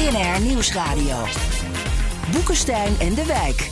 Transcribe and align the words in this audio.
BNR 0.00 0.40
Nieuwsradio. 0.46 1.16
Boekenstein 2.32 2.98
en 2.98 3.14
de 3.14 3.24
Wijk. 3.26 3.70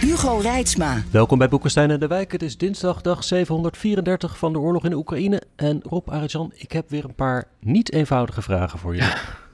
Hugo 0.00 0.38
Reitsma. 0.42 1.02
Welkom 1.10 1.38
bij 1.38 1.48
Boekenstein 1.48 1.90
en 1.90 2.00
de 2.00 2.06
Wijk. 2.06 2.32
Het 2.32 2.42
is 2.42 2.56
dinsdag, 2.56 3.00
dag 3.00 3.24
734 3.24 4.38
van 4.38 4.52
de 4.52 4.58
oorlog 4.58 4.84
in 4.84 4.90
de 4.90 4.96
Oekraïne. 4.96 5.42
En 5.56 5.80
Rob 5.82 6.08
Arjan, 6.08 6.52
ik 6.54 6.72
heb 6.72 6.90
weer 6.90 7.04
een 7.04 7.14
paar 7.14 7.44
niet 7.60 7.92
eenvoudige 7.92 8.42
vragen 8.42 8.78
voor 8.78 8.96
je. 8.96 9.12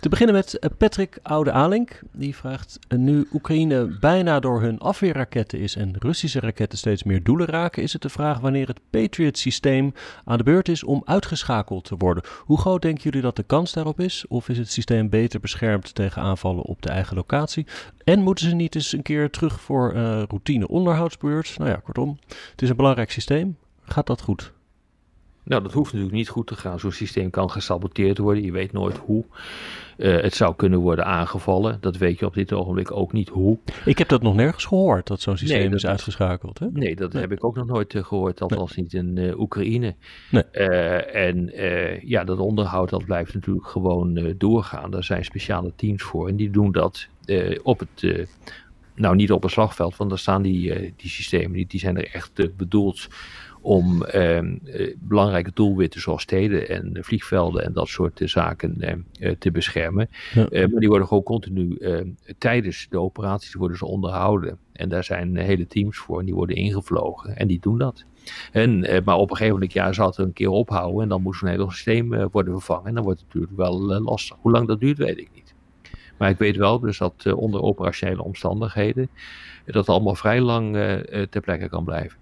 Te 0.00 0.08
beginnen 0.08 0.34
met 0.34 0.58
eh, 0.58 0.70
Patrick 0.78 1.18
Oude 1.22 1.52
Alink. 1.52 2.00
Die 2.12 2.36
vraagt: 2.36 2.78
eh, 2.88 2.98
Nu 2.98 3.28
Oekraïne 3.32 3.96
bijna 4.00 4.40
door 4.40 4.60
hun 4.60 4.78
afweerraketten 4.78 5.58
is 5.58 5.76
en 5.76 5.94
Russische 5.98 6.40
raketten 6.40 6.78
steeds 6.78 7.02
meer 7.02 7.22
doelen 7.22 7.46
raken, 7.46 7.82
is 7.82 7.92
het 7.92 8.02
de 8.02 8.08
vraag 8.08 8.38
wanneer 8.38 8.66
het 8.66 8.80
Patriot-systeem 8.90 9.94
aan 10.24 10.38
de 10.38 10.44
beurt 10.44 10.68
is 10.68 10.84
om 10.84 11.02
uitgeschakeld 11.04 11.84
te 11.84 11.94
worden. 11.98 12.24
Hoe 12.38 12.58
groot 12.58 12.82
denken 12.82 13.02
jullie 13.02 13.20
dat 13.20 13.36
de 13.36 13.42
kans 13.42 13.72
daarop 13.72 14.00
is? 14.00 14.24
Of 14.28 14.48
is 14.48 14.58
het 14.58 14.72
systeem 14.72 15.08
beter 15.08 15.40
beschermd 15.40 15.94
tegen 15.94 16.22
aanvallen 16.22 16.62
op 16.62 16.82
de 16.82 16.88
eigen 16.88 17.16
locatie? 17.16 17.66
En 18.04 18.22
moeten 18.22 18.48
ze 18.48 18.54
niet 18.54 18.74
eens 18.74 18.92
een 18.92 19.02
keer 19.02 19.30
terug 19.30 19.60
voor 19.60 19.94
uh, 19.94 20.00
routine 20.28 20.68
onderhoudsbeurt? 20.68 21.58
Nou 21.58 21.70
ja, 21.70 21.76
kortom, 21.76 22.18
het 22.50 22.62
is 22.62 22.68
een 22.68 22.76
belangrijk 22.76 23.10
systeem. 23.10 23.56
Gaat 23.82 24.06
dat 24.06 24.20
goed? 24.20 24.52
Nou, 25.50 25.62
dat 25.62 25.72
hoeft 25.72 25.92
natuurlijk 25.92 26.16
niet 26.16 26.28
goed 26.28 26.46
te 26.46 26.56
gaan. 26.56 26.80
Zo'n 26.80 26.92
systeem 26.92 27.30
kan 27.30 27.50
gesaboteerd 27.50 28.18
worden. 28.18 28.42
Je 28.42 28.52
weet 28.52 28.72
nooit 28.72 28.96
hoe. 28.96 29.24
Uh, 29.96 30.20
het 30.20 30.34
zou 30.34 30.54
kunnen 30.56 30.78
worden 30.78 31.04
aangevallen. 31.04 31.78
Dat 31.80 31.96
weet 31.96 32.18
je 32.18 32.26
op 32.26 32.34
dit 32.34 32.52
ogenblik 32.52 32.92
ook 32.92 33.12
niet 33.12 33.28
hoe. 33.28 33.58
Ik 33.84 33.98
heb 33.98 34.08
dat 34.08 34.22
nog 34.22 34.34
nergens 34.34 34.64
gehoord, 34.64 35.06
dat 35.06 35.20
zo'n 35.20 35.36
systeem 35.36 35.58
nee, 35.58 35.68
dat 35.68 35.78
is 35.78 35.86
uitgeschakeld. 35.86 36.58
Hè? 36.58 36.66
Nee, 36.72 36.96
dat 36.96 37.12
nee. 37.12 37.22
heb 37.22 37.32
ik 37.32 37.44
ook 37.44 37.56
nog 37.56 37.66
nooit 37.66 37.94
uh, 37.94 38.04
gehoord. 38.04 38.40
Althans 38.40 38.76
nee. 38.76 38.84
niet 38.84 38.94
in 38.94 39.16
uh, 39.16 39.40
Oekraïne. 39.40 39.94
Nee. 40.30 40.42
en 40.42 41.50
ja, 42.04 42.24
dat 42.24 42.38
onderhoud 42.38 42.90
dat 42.90 43.04
blijft 43.04 43.34
natuurlijk 43.34 43.66
gewoon 43.66 44.34
doorgaan. 44.38 44.90
Daar 44.90 45.04
zijn 45.04 45.24
speciale 45.24 45.72
teams 45.76 46.02
voor. 46.02 46.28
En 46.28 46.36
die 46.36 46.50
doen 46.50 46.72
dat 46.72 47.08
op 47.62 47.78
het 47.78 48.28
nou 49.00 49.16
niet 49.16 49.32
op 49.32 49.42
het 49.42 49.52
slagveld, 49.52 49.96
want 49.96 50.10
daar 50.10 50.18
staan 50.18 50.42
die, 50.42 50.80
uh, 50.80 50.92
die 50.96 51.10
systemen 51.10 51.56
niet. 51.56 51.70
Die 51.70 51.80
zijn 51.80 51.96
er 51.96 52.08
echt 52.12 52.38
uh, 52.38 52.46
bedoeld 52.56 53.08
om 53.60 54.04
uh, 54.14 54.40
belangrijke 54.98 55.50
doelwitten 55.54 56.00
zoals 56.00 56.22
steden 56.22 56.68
en 56.68 56.98
vliegvelden 57.00 57.64
en 57.64 57.72
dat 57.72 57.88
soort 57.88 58.20
zaken 58.24 59.04
te 59.38 59.50
beschermen. 59.50 60.08
Ja. 60.34 60.46
maar 60.50 60.80
die 60.80 60.88
worden 60.88 61.06
gewoon 61.06 61.22
continu 61.22 61.78
tijdens 62.38 62.86
de 62.90 62.98
operaties 63.00 63.54
worden 63.54 63.76
ze 63.76 63.86
onderhouden. 63.86 64.58
En 64.72 64.88
daar 64.88 65.04
zijn 65.04 65.36
hele 65.36 65.66
teams 65.66 65.98
voor 65.98 66.18
en 66.18 66.24
die 66.24 66.34
worden 66.34 66.56
ingevlogen 66.56 67.36
en 67.36 67.46
die 67.46 67.60
doen 67.60 67.78
dat. 67.78 68.04
En, 68.52 68.80
maar 69.04 69.16
op 69.16 69.30
een 69.30 69.36
gegeven 69.36 69.52
moment 69.52 69.72
ja, 69.72 69.92
zal 69.92 70.06
het 70.06 70.16
een 70.16 70.32
keer 70.32 70.48
ophouden 70.48 71.02
en 71.02 71.08
dan 71.08 71.22
moet 71.22 71.36
zo'n 71.36 71.48
hele 71.48 71.70
systeem 71.70 72.28
worden 72.30 72.52
vervangen. 72.52 72.86
En 72.86 72.94
dan 72.94 73.04
wordt 73.04 73.20
het 73.20 73.26
natuurlijk 73.26 73.56
wel 73.56 74.00
lastig. 74.00 74.36
Hoe 74.40 74.52
lang 74.52 74.66
dat 74.66 74.80
duurt, 74.80 74.98
weet 74.98 75.18
ik 75.18 75.30
niet. 75.34 75.54
Maar 76.18 76.30
ik 76.30 76.38
weet 76.38 76.56
wel 76.56 76.80
dus 76.80 76.98
dat 76.98 77.32
onder 77.32 77.62
operationele 77.62 78.22
omstandigheden 78.22 79.08
dat 79.66 79.88
allemaal 79.88 80.14
vrij 80.14 80.40
lang 80.40 80.72
ter 81.30 81.40
plekke 81.40 81.68
kan 81.68 81.84
blijven. 81.84 82.18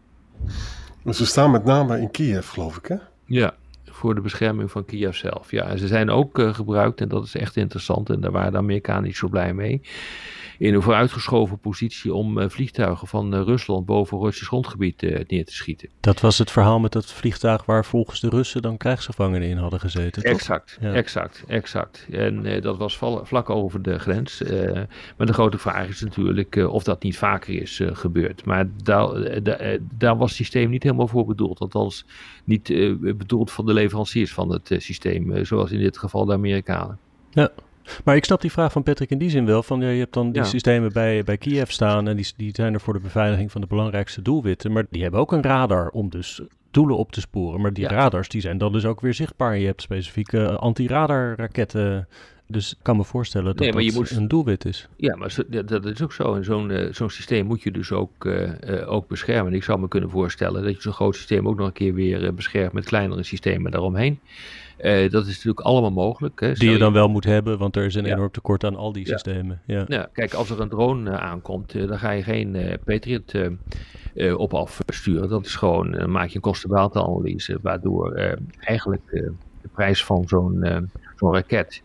Ze 1.11 1.27
staan 1.27 1.51
met 1.51 1.65
name 1.65 2.01
in 2.01 2.11
Kiev, 2.11 2.49
geloof 2.49 2.77
ik, 2.77 2.87
hè? 2.87 2.97
Ja, 3.25 3.55
voor 3.99 4.15
de 4.15 4.21
bescherming 4.21 4.71
van 4.71 4.85
Kiev 4.85 5.15
zelf. 5.15 5.51
Ja, 5.51 5.77
ze 5.77 5.87
zijn 5.87 6.11
ook 6.11 6.39
uh, 6.39 6.55
gebruikt, 6.55 7.01
en 7.01 7.09
dat 7.09 7.25
is 7.25 7.35
echt 7.35 7.57
interessant, 7.57 8.11
en 8.11 8.21
daar 8.21 8.31
waren 8.31 8.53
de 8.53 8.59
Amerikanen 8.59 9.03
niet 9.03 9.17
zo 9.17 9.29
blij 9.29 9.55
mee 9.55 9.81
in 10.59 10.75
een 10.75 10.83
vooruitgeschoven 10.83 11.59
positie 11.59 12.15
om 12.15 12.39
uh, 12.39 12.49
vliegtuigen 12.49 13.09
van 13.09 13.35
uh, 13.35 13.41
Rusland 13.41 13.87
boven 13.87 14.19
Russisch 14.19 14.47
grondgebied 14.47 15.01
neer 15.03 15.45
te 15.45 15.53
schieten. 15.53 15.89
Dat 16.01 16.21
was 16.21 16.39
het 16.39 16.51
verhaal 16.51 16.81
met 16.81 16.93
dat 16.93 17.13
vliegtuig 17.13 17.65
waar 17.65 17.85
volgens 17.85 18.21
de 18.21 18.29
Russen 18.29 18.63
dan 18.63 18.77
krijgsgevangenen 18.77 19.49
in 19.49 19.57
hadden 19.57 19.81
gezeten. 19.81 20.23
Toch? 20.23 20.33
Exact, 20.33 20.79
ja. 20.81 20.93
exact, 20.93 21.45
exact. 21.47 22.07
En 22.11 22.61
dat 22.61 22.77
was 22.77 22.99
vlak 23.23 23.51
over 23.51 23.83
de 23.83 23.99
grens. 23.99 24.43
maar 25.17 25.27
de 25.27 25.33
grote 25.33 25.59
vraag 25.59 25.89
is 25.89 26.01
natuurlijk 26.01 26.57
of 26.57 26.83
dat 26.83 27.03
niet 27.03 27.19
vaker 27.19 27.63
is 27.63 27.83
gebeurd. 27.93 28.45
Maar 28.45 28.69
daar, 28.83 29.09
daar 29.81 30.17
was 30.17 30.29
het 30.29 30.37
systeem 30.37 30.71
niet 30.71 30.83
helemaal 30.83 31.09
voor 31.09 31.27
bedoeld. 31.27 31.59
Althans, 31.59 32.05
niet 32.49 32.67
bedoeld 33.19 33.51
van 33.51 33.67
de 33.67 33.73
leveranciers 33.73 34.33
van 34.33 34.53
het 34.53 34.75
systeem, 34.77 35.45
zoals 35.45 35.71
in 35.71 35.79
dit 35.79 35.99
geval 35.99 36.25
de 36.25 36.33
Amerikanen. 36.33 36.99
Ja. 37.31 37.51
Maar 38.05 38.17
ik 38.17 38.25
snap 38.25 38.41
die 38.41 38.53
vraag 38.53 38.73
van 38.73 38.83
Patrick 38.83 39.11
in 39.11 39.19
die 39.19 39.31
zin 39.31 39.47
wel. 39.47 39.63
Van, 39.63 39.81
ja, 39.81 39.89
je 39.89 39.99
hebt 39.99 40.13
dan 40.15 40.33
die 40.33 40.43
ja. 40.43 40.49
systemen 40.49 40.93
bij, 40.93 41.25
bij 41.25 41.37
Kiev 41.37 41.71
staan 41.71 42.09
en 42.09 42.17
die, 42.17 42.33
die 42.37 42.51
zijn 42.55 42.75
er 42.75 42.81
voor 42.81 42.93
de 42.95 43.01
beveiliging 43.01 43.53
van 43.53 43.61
de 43.61 43.67
belangrijkste 43.67 44.23
doelwitten. 44.23 44.73
Maar 44.73 44.87
die 44.91 45.03
hebben 45.03 45.21
ook 45.21 45.33
een 45.33 45.43
radar 45.43 45.89
om 45.89 46.11
dus 46.11 46.41
doelen 46.71 46.97
op 46.97 47.13
te 47.13 47.21
sporen. 47.21 47.61
Maar 47.61 47.73
die 47.73 47.85
ja. 47.85 47.91
radars 47.91 48.29
die 48.29 48.41
zijn 48.41 48.59
dan 48.59 48.73
dus 48.73 48.85
ook 48.85 49.01
weer 49.01 49.15
zichtbaar. 49.15 49.59
Je 49.59 49.67
hebt 49.67 49.83
specifieke 49.83 50.57
anti-radar-raketten. 50.57 52.09
Dus 52.51 52.73
ik 52.73 52.79
kan 52.83 52.97
me 52.97 53.05
voorstellen 53.05 53.47
dat 53.47 53.59
nee, 53.59 53.73
dat 53.73 53.95
moet, 53.95 54.11
een 54.11 54.29
doelwit 54.29 54.65
is. 54.65 54.89
Ja, 54.97 55.17
maar 55.17 55.31
zo, 55.31 55.43
dat 55.49 55.85
is 55.85 56.03
ook 56.03 56.13
zo. 56.13 56.35
En 56.35 56.45
zo'n 56.45 56.71
uh, 56.71 56.93
zo'n 56.93 57.11
systeem 57.11 57.47
moet 57.47 57.63
je 57.63 57.71
dus 57.71 57.93
ook, 57.93 58.25
uh, 58.25 58.43
uh, 58.43 58.93
ook 58.93 59.09
beschermen. 59.09 59.53
Ik 59.53 59.63
zou 59.63 59.81
me 59.81 59.89
kunnen 59.89 60.11
voorstellen 60.11 60.63
dat 60.63 60.75
je 60.75 60.81
zo'n 60.81 60.93
groot 60.93 61.17
systeem 61.17 61.49
ook 61.49 61.57
nog 61.57 61.67
een 61.67 61.73
keer 61.73 61.95
weer 61.95 62.35
beschermt 62.35 62.73
met 62.73 62.85
kleinere 62.85 63.23
systemen 63.23 63.71
daaromheen. 63.71 64.21
Dat 65.11 65.27
is 65.27 65.35
natuurlijk 65.35 65.61
allemaal 65.61 65.91
mogelijk. 65.91 66.41
Hè. 66.41 66.53
Die 66.53 66.71
je 66.71 66.79
dan 66.79 66.93
wel 66.93 67.09
moet 67.09 67.25
hebben, 67.25 67.59
want 67.59 67.77
er 67.77 67.85
is 67.85 67.95
een 67.95 68.05
ja. 68.05 68.15
enorm 68.15 68.31
tekort 68.31 68.65
aan 68.65 68.77
al 68.77 68.93
die 68.93 69.07
ja. 69.07 69.13
systemen. 69.13 69.61
Ja. 69.67 69.85
ja. 69.89 70.09
kijk, 70.13 70.35
als 70.35 70.51
er 70.51 70.61
een 70.61 70.69
drone 70.69 71.19
aankomt, 71.19 71.73
dan 71.73 71.99
ga 71.99 72.11
je 72.11 72.23
geen 72.23 72.79
Patriot 72.85 73.35
op 74.37 74.55
afsturen. 74.55 75.29
Dat 75.29 75.47
is 75.47 75.55
gewoon, 75.55 76.11
maak 76.11 76.29
je 76.29 76.35
een 76.35 76.41
kostenbatenanalyse, 76.41 77.59
waardoor 77.63 78.13
eigenlijk 78.61 79.03
de 79.63 79.69
prijs 79.73 80.05
van 80.05 80.29
zo'n 80.29 80.89
zo'n 81.17 81.35
raket, 81.35 81.83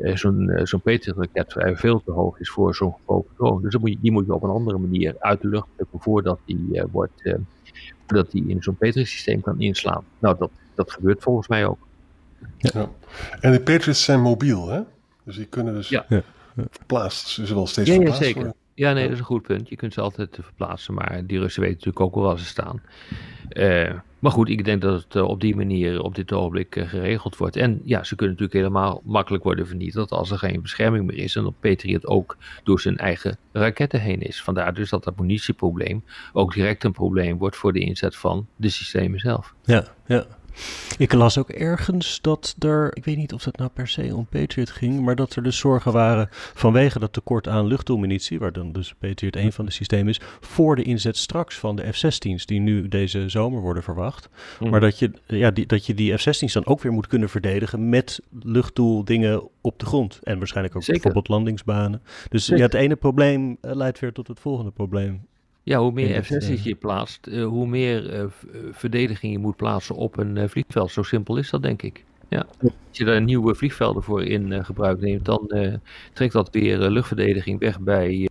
zo'n 0.00 0.60
zo'n 0.62 0.80
Patriot-raket, 0.80 1.52
vrij 1.52 1.76
veel 1.76 2.02
te 2.04 2.10
hoog 2.10 2.40
is 2.40 2.50
voor 2.50 2.74
zo'n 2.74 2.92
goedkope 2.92 3.34
drone. 3.36 3.62
Dus 3.62 3.76
moet 3.76 3.90
je, 3.90 3.98
die 4.00 4.12
moet 4.12 4.26
je 4.26 4.34
op 4.34 4.42
een 4.42 4.50
andere 4.50 4.78
manier 4.78 5.16
uit 5.18 5.40
de 5.40 5.48
lucht 5.48 5.66
plukken 5.76 6.00
voordat 6.00 6.38
die, 6.44 6.82
wordt, 6.90 7.34
voordat 8.06 8.30
die 8.30 8.48
in 8.48 8.62
zo'n 8.62 8.76
Patriot-systeem 8.76 9.40
kan 9.40 9.60
inslaan. 9.60 10.04
Nou, 10.18 10.38
dat, 10.38 10.50
dat 10.74 10.90
gebeurt 10.92 11.22
volgens 11.22 11.48
mij 11.48 11.66
ook. 11.66 11.78
Ja. 12.56 12.70
ja. 12.72 12.90
En 13.40 13.52
de 13.52 13.60
Patriots 13.60 14.04
zijn 14.04 14.20
mobiel, 14.20 14.68
hè? 14.68 14.80
Dus 15.24 15.36
die 15.36 15.46
kunnen 15.46 15.74
dus 15.74 15.88
ja. 15.88 16.06
verplaatst. 16.70 17.28
Ze 17.28 17.40
zullen 17.40 17.54
wel 17.54 17.66
steeds 17.66 17.88
ja, 17.88 17.94
verplaatst 17.94 18.20
ja, 18.20 18.26
zeker. 18.26 18.42
Worden. 18.42 18.60
Ja, 18.74 18.92
nee, 18.92 19.02
dat 19.02 19.12
is 19.12 19.18
een 19.18 19.24
goed 19.24 19.42
punt. 19.42 19.68
Je 19.68 19.76
kunt 19.76 19.92
ze 19.92 20.00
altijd 20.00 20.38
verplaatsen, 20.40 20.94
maar 20.94 21.26
die 21.26 21.38
Russen 21.38 21.62
weten 21.62 21.76
natuurlijk 21.76 22.04
ook 22.04 22.14
wel 22.14 22.24
waar 22.24 22.38
ze 22.38 22.44
staan. 22.44 22.82
Uh, 23.52 23.92
maar 24.20 24.32
goed, 24.32 24.48
ik 24.48 24.64
denk 24.64 24.82
dat 24.82 25.02
het 25.02 25.14
uh, 25.14 25.22
op 25.22 25.40
die 25.40 25.56
manier 25.56 26.02
op 26.02 26.14
dit 26.14 26.32
ogenblik 26.32 26.76
uh, 26.76 26.88
geregeld 26.88 27.36
wordt. 27.36 27.56
En 27.56 27.80
ja, 27.84 28.04
ze 28.04 28.14
kunnen 28.14 28.36
natuurlijk 28.36 28.64
helemaal 28.64 29.00
makkelijk 29.04 29.44
worden 29.44 29.66
vernietigd 29.66 30.10
als 30.10 30.30
er 30.30 30.38
geen 30.38 30.62
bescherming 30.62 31.06
meer 31.06 31.18
is. 31.18 31.36
En 31.36 31.42
dat 31.42 31.60
Patriot 31.60 32.06
ook 32.06 32.36
door 32.64 32.80
zijn 32.80 32.96
eigen 32.96 33.38
raketten 33.52 34.00
heen 34.00 34.20
is. 34.20 34.42
Vandaar 34.42 34.74
dus 34.74 34.90
dat 34.90 35.04
dat 35.04 35.18
munitieprobleem 35.18 36.04
ook 36.32 36.54
direct 36.54 36.84
een 36.84 36.92
probleem 36.92 37.38
wordt 37.38 37.56
voor 37.56 37.72
de 37.72 37.80
inzet 37.80 38.16
van 38.16 38.46
de 38.56 38.68
systemen 38.68 39.18
zelf. 39.18 39.54
Ja, 39.64 39.84
ja. 40.06 40.26
Ik 41.00 41.12
las 41.12 41.38
ook 41.38 41.50
ergens 41.50 42.20
dat 42.20 42.56
er, 42.58 42.96
ik 42.96 43.04
weet 43.04 43.16
niet 43.16 43.32
of 43.32 43.42
dat 43.42 43.56
nou 43.56 43.70
per 43.70 43.88
se 43.88 44.16
om 44.16 44.26
Patriot 44.26 44.70
ging, 44.70 45.00
maar 45.00 45.16
dat 45.16 45.34
er 45.34 45.42
dus 45.42 45.58
zorgen 45.58 45.92
waren 45.92 46.28
vanwege 46.30 46.98
dat 46.98 47.12
tekort 47.12 47.48
aan 47.48 47.66
luchtdoelmunitie, 47.66 48.38
waar 48.38 48.52
dan 48.52 48.72
dus 48.72 48.94
Patriot 48.98 49.36
een 49.36 49.52
van 49.52 49.64
de 49.64 49.72
systemen 49.72 50.08
is, 50.08 50.20
voor 50.40 50.76
de 50.76 50.82
inzet 50.82 51.16
straks 51.16 51.58
van 51.58 51.76
de 51.76 51.92
F-16's 51.92 52.46
die 52.46 52.60
nu 52.60 52.88
deze 52.88 53.28
zomer 53.28 53.60
worden 53.60 53.82
verwacht. 53.82 54.28
Mm. 54.58 54.70
Maar 54.70 54.80
dat 54.80 54.98
je, 54.98 55.10
ja, 55.26 55.50
die, 55.50 55.66
dat 55.66 55.86
je 55.86 55.94
die 55.94 56.16
F-16's 56.16 56.52
dan 56.52 56.66
ook 56.66 56.80
weer 56.80 56.92
moet 56.92 57.06
kunnen 57.06 57.28
verdedigen 57.28 57.88
met 57.88 58.20
luchtdoeldingen 58.42 59.48
op 59.60 59.78
de 59.78 59.86
grond. 59.86 60.18
En 60.22 60.38
waarschijnlijk 60.38 60.76
ook 60.76 60.82
Zeker. 60.82 61.02
bijvoorbeeld 61.02 61.36
landingsbanen. 61.36 62.02
Dus 62.28 62.44
Zeker. 62.44 62.58
ja, 62.58 62.64
het 62.64 62.74
ene 62.74 62.96
probleem 62.96 63.56
leidt 63.60 63.98
weer 63.98 64.12
tot 64.12 64.28
het 64.28 64.40
volgende 64.40 64.70
probleem. 64.70 65.28
Ja, 65.70 65.78
hoe 65.78 65.92
meer 65.92 66.24
F-16's 66.24 66.62
je 66.62 66.74
plaatst, 66.74 67.26
uh, 67.26 67.46
hoe 67.46 67.66
meer 67.66 68.14
uh, 68.14 68.24
verdediging 68.72 69.32
je 69.32 69.38
moet 69.38 69.56
plaatsen 69.56 69.94
op 69.94 70.16
een 70.16 70.48
vliegveld. 70.48 70.90
Zo 70.90 71.02
simpel 71.02 71.36
is 71.36 71.50
dat, 71.50 71.62
denk 71.62 71.82
ik. 71.82 72.04
Ja. 72.28 72.46
Als 72.60 72.72
je 72.90 73.04
daar 73.04 73.22
nieuwe 73.22 73.54
vliegvelden 73.54 74.02
voor 74.02 74.24
in 74.24 74.64
gebruik 74.64 75.00
neemt, 75.00 75.24
dan 75.24 75.52
trekt 76.12 76.32
dat 76.32 76.48
weer 76.50 76.78
luchtverdediging 76.78 77.58
weg 77.58 77.80
bij, 77.80 78.28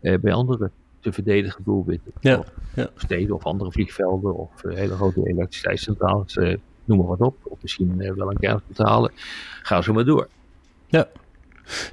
bij 0.00 0.32
andere 0.32 0.70
te 1.00 1.12
verdedigen 1.12 1.64
doelwitten. 1.64 2.12
Ja. 2.20 2.44
ja. 2.74 2.90
Steden 2.96 3.34
of 3.34 3.44
andere 3.44 3.72
vliegvelden 3.72 4.36
of 4.36 4.62
hele 4.62 4.94
grote 4.94 5.20
elektriciteitscentrales, 5.28 6.34
noem 6.84 6.98
maar 6.98 7.06
wat 7.06 7.20
op. 7.20 7.36
Of 7.42 7.58
misschien 7.62 8.14
wel 8.14 8.30
een 8.30 8.38
kerncentrale. 8.38 9.10
Ga 9.62 9.82
zo 9.82 9.92
maar 9.92 10.04
door. 10.04 10.28
Ja. 10.86 11.08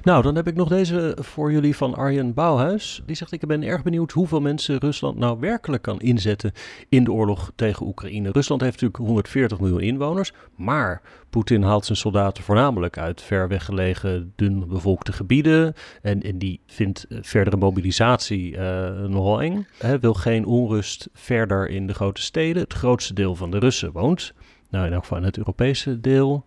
Nou, 0.02 0.22
dan 0.22 0.36
heb 0.36 0.46
ik 0.46 0.54
nog 0.54 0.68
deze 0.68 1.16
voor 1.20 1.52
jullie 1.52 1.76
van 1.76 1.94
Arjen 1.94 2.34
Bouwhuis. 2.34 3.02
Die 3.06 3.16
zegt: 3.16 3.32
Ik 3.32 3.46
ben 3.46 3.62
erg 3.62 3.82
benieuwd 3.82 4.12
hoeveel 4.12 4.40
mensen 4.40 4.78
Rusland 4.78 5.18
nou 5.18 5.40
werkelijk 5.40 5.82
kan 5.82 6.00
inzetten 6.00 6.52
in 6.88 7.04
de 7.04 7.12
oorlog 7.12 7.52
tegen 7.54 7.86
Oekraïne. 7.86 8.30
Rusland 8.32 8.60
heeft 8.60 8.72
natuurlijk 8.72 9.02
140 9.02 9.60
miljoen 9.60 9.80
inwoners, 9.80 10.32
maar 10.56 11.02
Poetin 11.30 11.62
haalt 11.62 11.84
zijn 11.84 11.98
soldaten 11.98 12.44
voornamelijk 12.44 12.98
uit 12.98 13.22
ver 13.22 13.48
weggelegen, 13.48 14.32
dun 14.36 14.68
bevolkte 14.68 15.12
gebieden. 15.12 15.74
En, 16.02 16.38
die 16.38 16.60
vindt 16.66 17.06
verdere 17.08 17.56
mobilisatie 17.56 18.52
uh, 18.52 18.58
nogal 19.04 19.42
eng. 19.42 19.66
Hij 19.78 20.00
wil 20.00 20.14
geen 20.14 20.44
onrust 20.44 21.08
verder 21.12 21.68
in 21.68 21.86
de 21.86 21.94
grote 21.94 22.22
steden. 22.22 22.62
Het 22.62 22.72
grootste 22.72 23.14
deel 23.14 23.34
van 23.34 23.50
de 23.50 23.58
Russen 23.58 23.92
woont 23.92 24.32
nou 24.70 24.86
in 24.86 24.92
elk 24.92 25.02
geval 25.02 25.18
in 25.18 25.24
het 25.24 25.38
Europese 25.38 26.00
deel. 26.00 26.44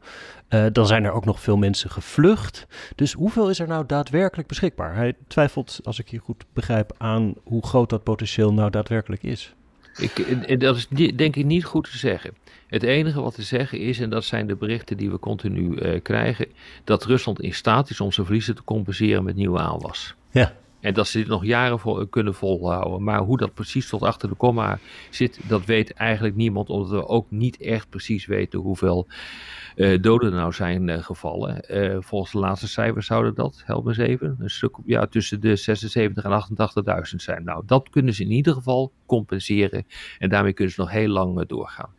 Uh, 0.50 0.66
dan 0.72 0.88
zijn 0.88 1.04
er 1.04 1.12
ook 1.12 1.26
nog 1.26 1.40
veel 1.40 1.58
mensen 1.58 1.90
gevlucht. 1.90 2.68
Dus 2.96 3.14
hoeveel 3.14 3.50
is 3.50 3.60
er 3.60 3.68
nou 3.68 3.86
daadwerkelijk 3.86 4.48
beschikbaar? 4.48 4.96
Hij 4.96 5.16
twijfelt, 5.28 5.80
als 5.84 6.00
ik 6.00 6.10
hier 6.10 6.22
goed 6.22 6.46
begrijp, 6.54 6.96
aan 6.98 7.34
hoe 7.44 7.66
groot 7.66 7.90
dat 7.90 8.04
potentieel 8.04 8.54
nou 8.54 8.70
daadwerkelijk 8.70 9.24
is. 9.24 9.54
Ik, 9.98 10.60
dat 10.60 10.76
is 10.76 10.88
denk 11.16 11.36
ik 11.36 11.46
niet 11.46 11.66
goed 11.66 11.92
te 11.92 11.98
zeggen. 11.98 12.34
Het 12.68 12.84
enige 12.84 13.22
wat 13.22 13.36
te 13.36 13.44
zeggen 13.44 13.80
is, 13.80 14.00
en 14.00 14.10
dat 14.10 14.24
zijn 14.24 14.48
de 14.48 14.56
berichten 14.56 14.98
die 14.98 15.10
we 15.10 15.20
continu 15.20 15.76
uh, 15.76 16.02
krijgen, 16.02 16.48
dat 16.84 17.06
Rusland 17.06 17.42
in 17.42 17.54
staat 17.54 17.90
is 17.90 18.02
om 18.02 18.12
zijn 18.12 18.26
verliezen 18.26 18.56
te 18.56 18.64
compenseren 18.64 19.24
met 19.24 19.36
nieuwe 19.36 19.60
aanwas. 19.60 20.16
Ja. 20.32 20.54
En 20.82 20.94
dat 20.94 21.08
ze 21.08 21.18
dit 21.18 21.28
nog 21.28 21.46
jaren 21.46 21.80
vol, 21.80 22.08
kunnen 22.08 22.34
volhouden. 22.34 23.04
Maar 23.04 23.20
hoe 23.20 23.38
dat 23.38 23.54
precies 23.54 23.90
tot 23.90 24.02
achter 24.02 24.30
de 24.30 24.36
komma 24.36 24.80
zit, 25.10 25.40
dat 25.48 25.66
weet 25.66 25.94
eigenlijk 25.94 26.36
niemand. 26.36 26.70
Omdat 26.70 26.90
we 26.90 27.08
ook 27.08 27.32
niet 27.32 27.58
echt 27.58 27.90
precies 27.90 28.26
weten 28.26 28.60
hoeveel 28.60 29.08
uh, 29.76 30.02
doden 30.02 30.32
nou 30.32 30.54
zijn 30.54 30.88
uh, 30.88 31.04
gevallen. 31.04 31.64
Uh, 31.68 31.98
volgens 32.00 32.32
de 32.32 32.40
laatste 32.40 32.68
cijfers 32.68 33.06
zouden 33.06 33.36
dat, 33.36 33.62
help 33.66 33.88
eens 33.88 33.98
even, 33.98 34.36
een 34.40 34.50
stuk 34.50 34.78
ja, 34.86 35.06
tussen 35.06 35.42
de 35.42 35.56
76 35.56 36.24
en 36.24 36.44
88.000 37.12 37.16
zijn. 37.16 37.44
Nou, 37.44 37.64
dat 37.66 37.90
kunnen 37.90 38.14
ze 38.14 38.24
in 38.24 38.32
ieder 38.32 38.54
geval 38.54 38.92
compenseren. 39.06 39.86
En 40.18 40.30
daarmee 40.30 40.54
kunnen 40.54 40.74
ze 40.74 40.82
nog 40.82 40.92
heel 40.92 41.08
lang 41.08 41.46
doorgaan. 41.48 41.98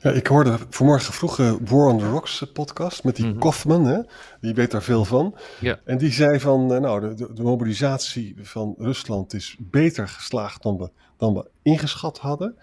Ja, 0.00 0.10
ik 0.10 0.26
hoorde 0.26 0.58
vanmorgen 0.70 1.12
vroege 1.12 1.58
War 1.64 1.86
on 1.86 1.98
the 1.98 2.08
Rocks 2.08 2.44
podcast 2.52 3.04
met 3.04 3.16
die 3.16 3.26
mm 3.26 3.38
Kaufman, 3.38 3.86
hè? 3.86 4.00
die 4.40 4.54
weet 4.54 4.70
daar 4.70 4.82
veel 4.82 5.04
van. 5.04 5.38
Ja. 5.60 5.80
En 5.84 5.98
die 5.98 6.12
zei 6.12 6.40
van, 6.40 6.66
nou, 6.66 7.16
de, 7.16 7.32
de, 7.34 7.42
mobilisatie 7.42 8.36
van 8.42 8.74
Rusland 8.78 9.34
is 9.34 9.56
beter 9.60 10.08
geslaagd 10.08 10.62
dan 10.62 10.76
we, 10.78 10.90
dan 11.16 11.34
we 11.34 11.48
ingeschat 11.62 12.18
hadden. 12.18 12.56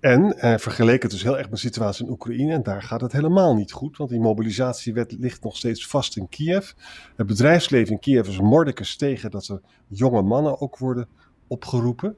En 0.00 0.38
eh, 0.38 0.58
vergeleek 0.58 1.02
het 1.02 1.10
dus 1.10 1.22
heel 1.22 1.38
erg 1.38 1.50
met 1.50 1.60
de 1.60 1.66
situatie 1.66 2.04
in 2.04 2.10
Oekraïne. 2.10 2.52
En 2.52 2.62
daar 2.62 2.82
gaat 2.82 3.00
het 3.00 3.12
helemaal 3.12 3.54
niet 3.54 3.72
goed, 3.72 3.96
want 3.96 4.10
die 4.10 4.20
mobilisatiewet 4.20 5.12
ligt 5.18 5.42
nog 5.42 5.56
steeds 5.56 5.86
vast 5.86 6.16
in 6.16 6.28
Kiev. 6.28 6.70
Het 7.16 7.26
bedrijfsleven 7.26 7.92
in 7.92 7.98
Kiev 7.98 8.28
is 8.28 8.40
mordicus 8.40 8.96
tegen 8.96 9.30
dat 9.30 9.48
er 9.48 9.60
jonge 9.88 10.22
mannen 10.22 10.60
ook 10.60 10.78
worden 10.78 11.08
opgeroepen. 11.46 12.16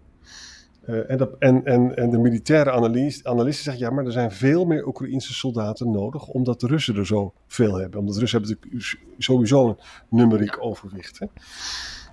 Uh, 0.89 1.11
en, 1.11 1.19
dat, 1.19 1.31
en, 1.39 1.65
en, 1.65 1.97
en 1.97 2.11
de 2.11 2.19
militaire 2.19 2.71
analist, 2.71 3.27
analisten 3.27 3.65
zeggen, 3.65 3.83
ja, 3.83 3.91
maar 3.91 4.05
er 4.05 4.13
zijn 4.13 4.33
veel 4.33 4.65
meer 4.65 4.87
Oekraïnse 4.87 5.35
soldaten 5.35 5.91
nodig, 5.91 6.27
omdat 6.27 6.61
de 6.61 6.67
Russen 6.67 6.97
er 6.97 7.07
zo 7.07 7.33
veel 7.47 7.75
hebben. 7.75 8.01
Omdat 8.01 8.15
de 8.15 8.21
Russen 8.21 8.41
hebben 8.41 8.83
sowieso 9.19 9.69
een 9.69 9.77
numeriek 10.09 10.63
overwicht. 10.63 11.19
Hè? 11.19 11.27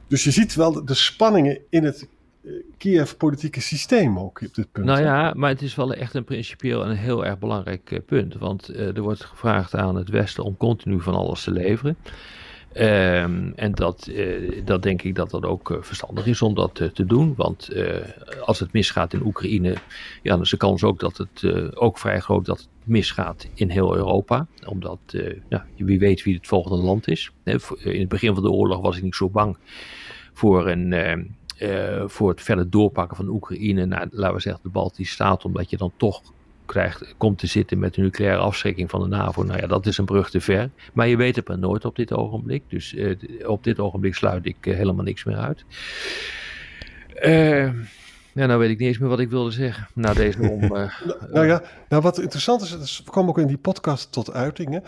Dus 0.07 0.23
je 0.23 0.31
ziet 0.31 0.55
wel 0.55 0.85
de 0.85 0.93
spanningen 0.93 1.59
in 1.69 1.83
het 1.83 2.07
Kiev-politieke 2.77 3.61
systeem 3.61 4.19
ook 4.19 4.41
op 4.41 4.55
dit 4.55 4.71
punt. 4.71 4.85
Nou 4.85 5.01
ja, 5.01 5.33
maar 5.35 5.49
het 5.49 5.61
is 5.61 5.75
wel 5.75 5.93
echt 5.93 6.13
een 6.13 6.23
principieel 6.23 6.83
en 6.83 6.89
een 6.89 6.97
heel 6.97 7.25
erg 7.25 7.39
belangrijk 7.39 7.91
eh, 7.91 7.99
punt. 8.05 8.35
Want 8.35 8.67
er 8.67 9.01
wordt 9.01 9.23
gevraagd 9.23 9.75
aan 9.75 9.95
het 9.95 10.09
Westen 10.09 10.43
om 10.43 10.57
continu 10.57 11.01
van 11.01 11.13
alles 11.13 11.43
te 11.43 11.51
leveren. 11.51 11.97
Um, 12.77 13.53
en 13.55 13.71
dat, 13.71 14.07
uh, 14.11 14.61
dat 14.65 14.83
denk 14.83 15.01
ik 15.01 15.15
dat 15.15 15.29
dat 15.29 15.45
ook 15.45 15.77
verstandig 15.81 16.25
is 16.25 16.41
om 16.41 16.55
dat 16.55 16.75
te 16.93 17.05
doen. 17.05 17.33
Want 17.35 17.69
als 18.45 18.59
het 18.59 18.73
misgaat 18.73 19.13
in 19.13 19.25
Oekraïne, 19.25 19.69
ja, 20.21 20.31
dan 20.31 20.41
is 20.41 20.49
de 20.49 20.57
kans 20.57 20.83
ook 20.83 20.99
dat 20.99 21.17
het 21.17 21.45
ook 21.75 21.97
vrij 21.97 22.19
groot 22.19 22.45
dat 22.45 22.57
het 22.57 22.67
misgaat 22.83 23.47
in 23.53 23.69
heel 23.69 23.95
Europa. 23.95 24.47
Omdat, 24.65 24.99
wie 25.75 25.99
weet 25.99 26.23
wie 26.23 26.35
het 26.35 26.47
volgende 26.47 26.83
land 26.83 27.07
is. 27.07 27.31
in 27.43 27.99
het 27.99 28.09
begin 28.09 28.33
van 28.33 28.43
de 28.43 28.51
oorlog 28.51 28.81
was 28.81 28.97
ik 28.97 29.03
niet 29.03 29.15
zo 29.15 29.29
bang 29.29 29.57
voor 30.33 30.67
een 30.67 30.93
ehm, 30.93 32.07
voor 32.07 32.29
het 32.29 32.41
verder 32.41 32.69
doorpakken 32.69 33.17
van 33.17 33.27
Oekraïne 33.27 33.85
naar, 33.85 34.07
laten 34.11 34.35
we 34.35 34.41
zeggen, 34.41 34.63
de 34.63 34.69
Baltische 34.69 35.13
Staten, 35.13 35.45
omdat 35.45 35.69
je 35.69 35.77
dan 35.77 35.91
toch 35.97 36.21
krijgt, 36.65 37.15
komt 37.17 37.39
te 37.39 37.47
zitten 37.47 37.79
met 37.79 37.93
de 37.93 38.01
nucleaire 38.01 38.41
afschrikking 38.41 38.89
van 38.89 39.01
de 39.01 39.07
NAVO. 39.07 39.43
Nou 39.43 39.59
ja, 39.59 39.67
dat 39.67 39.85
is 39.85 39.97
een 39.97 40.05
brug 40.05 40.29
te 40.29 40.41
ver. 40.41 40.69
Maar 40.93 41.07
je 41.07 41.17
weet 41.17 41.35
het 41.35 41.47
maar 41.47 41.59
nooit 41.59 41.85
op 41.85 41.95
dit 41.95 42.13
ogenblik. 42.13 42.63
Dus 42.67 42.93
uh, 42.93 43.15
op 43.45 43.63
dit 43.63 43.79
ogenblik 43.79 44.15
sluit 44.15 44.45
ik 44.45 44.65
uh, 44.65 44.75
helemaal 44.75 45.05
niks 45.05 45.23
meer 45.23 45.37
uit. 45.37 45.65
Ja, 48.33 48.45
nou 48.45 48.59
weet 48.59 48.69
ik 48.69 48.79
niet 48.79 48.87
eens 48.87 48.97
meer 48.97 49.09
wat 49.09 49.19
ik 49.19 49.29
wilde 49.29 49.51
zeggen. 49.51 49.87
Na 49.93 50.13
deze 50.13 50.39
om. 50.51 50.59
nou, 50.59 50.89
nou 51.31 51.45
ja, 51.45 51.61
nou 51.89 52.01
wat 52.01 52.19
interessant 52.19 52.61
is, 52.61 52.71
het 52.71 53.01
kwam 53.05 53.27
ook 53.27 53.37
in 53.37 53.47
die 53.47 53.57
podcast 53.57 54.11
tot 54.11 54.31
uiting. 54.31 54.81
92% 54.81 54.83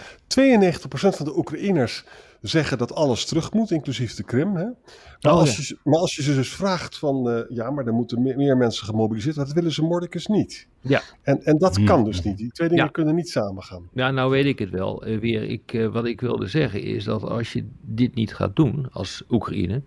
van 0.89 1.25
de 1.25 1.37
Oekraïners 1.37 2.03
zeggen 2.47 2.77
dat 2.77 2.95
alles 2.95 3.25
terug 3.25 3.53
moet, 3.53 3.71
inclusief 3.71 4.15
de 4.15 4.23
Krim. 4.23 4.55
Hè? 4.55 4.63
Maar, 4.63 5.33
oh, 5.33 5.39
als 5.39 5.67
je, 5.67 5.77
maar 5.83 5.99
als 5.99 6.15
je 6.15 6.21
ze 6.21 6.35
dus 6.35 6.49
vraagt 6.49 6.97
van, 6.97 7.29
uh, 7.29 7.39
ja, 7.49 7.71
maar 7.71 7.85
er 7.85 7.93
moeten 7.93 8.21
meer, 8.21 8.37
meer, 8.37 8.57
mensen 8.57 8.85
gemobiliseerd 8.85 9.35
worden, 9.35 9.53
dat 9.53 9.63
willen 9.63 9.75
ze 9.75 9.83
Mordicus 9.83 10.25
niet. 10.25 10.67
Ja. 10.79 11.01
En, 11.21 11.43
en 11.43 11.57
dat 11.57 11.83
kan 11.83 12.03
dus 12.03 12.21
niet. 12.21 12.37
Die 12.37 12.51
twee 12.51 12.69
dingen 12.69 12.91
kunnen 12.91 13.15
niet 13.15 13.29
samengaan. 13.29 13.89
Ja, 13.93 14.11
nou 14.11 14.31
weet 14.31 14.45
ik 14.45 14.59
het 14.59 14.69
wel. 14.69 15.07
Uh, 15.07 15.19
weer, 15.19 15.43
ik, 15.43 15.73
uh, 15.73 15.87
wat 15.87 16.05
ik 16.05 16.21
wilde 16.21 16.47
zeggen 16.47 16.81
is 16.81 17.03
dat 17.03 17.23
als 17.23 17.53
je 17.53 17.65
dit 17.81 18.15
niet 18.15 18.35
gaat 18.35 18.55
doen 18.55 18.87
als 18.91 19.23
Oekraïne, 19.29 19.81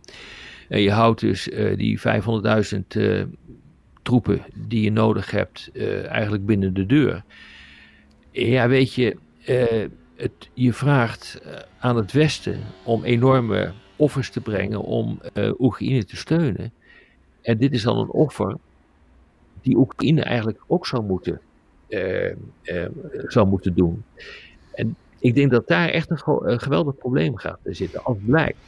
en 0.68 0.80
je 0.80 0.90
houdt 0.90 1.20
dus 1.20 1.50
die 1.76 2.00
500.000 2.00 3.28
troepen 4.02 4.40
die 4.66 4.82
je 4.82 4.92
nodig 4.92 5.30
hebt 5.30 5.70
eigenlijk 6.08 6.46
binnen 6.46 6.74
de 6.74 6.86
deur. 6.86 7.24
Ja, 8.30 8.68
weet 8.68 8.94
je 8.94 9.16
het, 10.18 10.50
je 10.54 10.72
vraagt 10.72 11.40
eh, 11.44 11.52
aan 11.78 11.96
het 11.96 12.12
Westen 12.12 12.60
om 12.84 13.04
enorme 13.04 13.72
offers 13.96 14.30
te 14.30 14.40
brengen 14.40 14.80
om 14.80 15.20
uh, 15.34 15.50
Oekraïne 15.58 16.04
te 16.04 16.16
steunen. 16.16 16.72
En 17.42 17.58
dit 17.58 17.72
is 17.72 17.82
dan 17.82 17.98
een 17.98 18.10
offer 18.10 18.56
die 19.60 19.76
Oekraïne 19.76 20.22
eigenlijk 20.22 20.60
ook 20.66 20.86
zou 20.86 21.04
moeten, 21.04 21.40
uh, 21.88 22.34
zou 23.26 23.46
moeten 23.46 23.74
doen. 23.74 24.04
En 24.72 24.96
ik 25.18 25.34
denk 25.34 25.50
dat 25.50 25.68
daar 25.68 25.88
echt 25.88 26.10
een, 26.10 26.60
geweldig 26.60 26.96
probleem 26.96 27.36
gaat 27.36 27.58
zitten. 27.64 28.04
Als 28.04 28.16
blijkt 28.26 28.58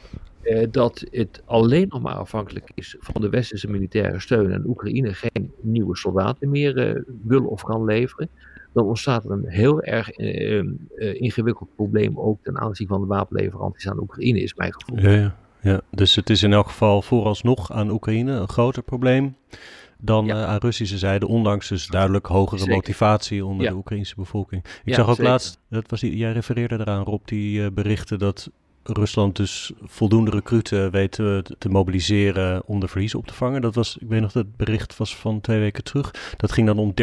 dat 0.69 1.05
het 1.11 1.41
alleen 1.45 1.87
nog 1.87 2.01
maar 2.01 2.15
afhankelijk 2.15 2.71
is 2.75 2.95
van 2.99 3.21
de 3.21 3.29
westerse 3.29 3.69
militaire 3.69 4.19
steun 4.19 4.51
en 4.51 4.67
Oekraïne 4.67 5.13
geen 5.13 5.53
nieuwe 5.61 5.97
soldaten 5.97 6.49
meer 6.49 7.03
wil 7.23 7.45
of 7.45 7.63
kan 7.63 7.83
leveren, 7.83 8.29
dan 8.73 8.85
ontstaat 8.85 9.25
er 9.25 9.31
een 9.31 9.47
heel 9.47 9.81
erg 9.81 10.09
eh, 10.09 10.59
eh, 10.59 10.65
ingewikkeld 11.21 11.75
probleem 11.75 12.19
ook 12.19 12.43
ten 12.43 12.59
aanzien 12.59 12.87
van 12.87 13.01
de 13.01 13.07
wapenleveranties 13.07 13.89
aan 13.89 13.99
Oekraïne, 13.99 14.41
is 14.41 14.53
mijn 14.53 14.73
gevoel. 14.73 14.99
Ja, 14.99 15.11
ja, 15.11 15.35
ja, 15.61 15.81
dus 15.91 16.15
het 16.15 16.29
is 16.29 16.43
in 16.43 16.53
elk 16.53 16.67
geval 16.67 17.01
vooralsnog 17.01 17.71
aan 17.71 17.89
Oekraïne 17.89 18.31
een 18.31 18.49
groter 18.49 18.83
probleem 18.83 19.35
dan 20.01 20.29
uh, 20.29 20.43
aan 20.43 20.57
Russische 20.57 20.97
zijde, 20.97 21.27
ondanks 21.27 21.67
dus 21.67 21.87
duidelijk 21.87 22.25
hogere 22.25 22.67
motivatie 22.67 23.45
onder 23.45 23.67
de 23.67 23.75
Oekraïnse 23.75 24.15
bevolking. 24.15 24.65
Ik 24.83 24.93
zag 24.93 25.09
ook 25.09 25.17
laatst, 25.17 25.59
dat 25.69 25.89
was 25.89 25.99
die, 25.99 26.17
jij 26.17 26.31
refereerde 26.31 26.79
eraan 26.79 27.03
Rob, 27.03 27.21
die 27.25 27.61
uh, 27.61 27.67
berichten 27.73 28.19
dat 28.19 28.51
Rusland 28.83 29.35
dus 29.35 29.71
voldoende 29.81 30.31
recruten 30.31 30.91
weet 30.91 31.11
te, 31.11 31.43
mobiliseren 31.69 32.61
om 32.65 32.79
de 32.79 32.87
verliezen 32.87 33.19
op 33.19 33.27
te 33.27 33.33
vangen. 33.33 33.61
Dat 33.61 33.75
was, 33.75 33.97
ik 33.97 34.07
weet 34.07 34.21
nog, 34.21 34.31
dat 34.31 34.55
bericht 34.55 34.97
was 34.97 35.15
van 35.15 35.41
twee 35.41 35.59
weken 35.59 35.83
terug. 35.83 36.35
Dat 36.37 36.51
ging 36.51 36.67
dan 36.67 36.77
om 36.77 36.93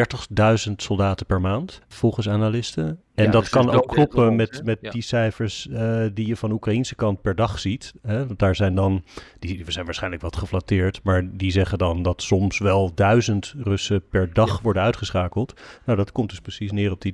30.000 0.69 0.73
soldaten 0.77 1.27
per 1.27 1.41
maand, 1.41 1.81
volgens 1.89 2.29
analisten. 2.29 3.01
En 3.25 3.31
dat 3.31 3.49
kan 3.49 3.71
ook 3.71 3.89
kloppen 3.89 4.37
met, 4.37 4.61
met 4.65 4.79
die 4.81 5.03
cijfers 5.03 5.67
uh, 5.71 6.07
die 6.15 6.27
je 6.27 6.37
van 6.37 6.49
de 6.49 6.55
Oekraïnse 6.55 6.95
kant 6.95 7.21
per 7.23 7.35
dag 7.35 7.59
ziet. 7.59 7.93
Hè? 8.03 8.27
Want 8.27 8.39
daar 8.39 8.57
zijn 8.57 8.75
dan, 8.75 9.05
die 9.39 9.65
zijn 9.67 9.85
waarschijnlijk 9.85 10.23
wat 10.23 10.37
geflatteerd, 10.37 11.01
maar 11.03 11.29
die 11.33 11.51
zeggen 11.51 11.79
dan 11.79 12.03
dat 12.03 12.23
soms 12.23 12.59
wel 12.59 12.91
duizend 12.95 13.55
Russen 13.59 14.09
per 14.09 14.33
dag 14.33 14.61
worden 14.61 14.83
uitgeschakeld. 14.83 15.61
Nou, 15.85 15.99
dat 15.99 16.13
komt 16.13 16.31
dus 16.31 16.41
precies 16.41 16.73
neer 16.73 16.91
op 16.91 17.01
die 17.01 17.13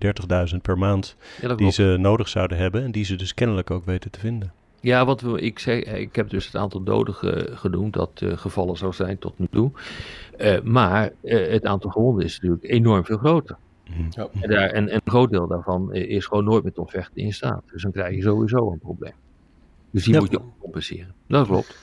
30.000 0.52 0.56
per 0.62 0.78
maand 0.78 1.16
die 1.56 1.70
ze 1.70 1.96
nodig 1.98 2.28
zouden 2.28 2.58
hebben 2.58 2.82
en 2.84 2.92
die 2.92 3.04
ze 3.04 3.16
dus 3.16 3.34
kennelijk 3.34 3.70
ook 3.70 3.84
weten 3.84 4.10
te 4.10 4.20
vinden. 4.20 4.52
Ja, 4.80 5.04
wat 5.04 5.20
we, 5.20 5.40
ik, 5.40 5.58
zei, 5.58 5.80
ik 5.80 6.16
heb 6.16 6.30
dus 6.30 6.46
het 6.46 6.56
aantal 6.56 6.82
doden 6.82 7.14
genoemd 7.58 7.92
dat 7.92 8.20
uh, 8.22 8.36
gevallen 8.36 8.76
zou 8.76 8.92
zijn 8.92 9.18
tot 9.18 9.38
nu 9.38 9.46
toe. 9.50 9.70
Uh, 10.38 10.60
maar 10.60 11.12
het 11.22 11.64
aantal 11.64 11.90
gewonden 11.90 12.24
is 12.24 12.40
natuurlijk 12.40 12.72
enorm 12.72 13.04
veel 13.04 13.18
groter. 13.18 13.56
Ja. 14.10 14.28
En, 14.40 14.50
daar, 14.50 14.70
en, 14.70 14.88
en, 14.88 14.94
een 14.94 15.00
groot 15.04 15.30
deel 15.30 15.46
daarvan 15.46 15.94
is 15.94 16.26
gewoon 16.26 16.44
nooit 16.44 16.64
met 16.64 16.78
onvechten 16.78 17.22
in 17.22 17.32
staat. 17.32 17.62
Dus 17.72 17.82
dan 17.82 17.92
krijg 17.92 18.14
je 18.16 18.22
sowieso 18.22 18.70
een 18.70 18.78
probleem. 18.78 19.14
Dus 19.90 20.04
die 20.04 20.18
moet 20.18 20.30
je 20.30 20.38
ook 20.38 20.58
compenseren. 20.58 21.14
Dat 21.26 21.46
klopt. 21.46 21.76